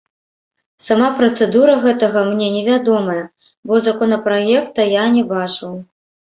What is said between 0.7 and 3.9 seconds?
Сама працэдура гэтага мне невядомая, бо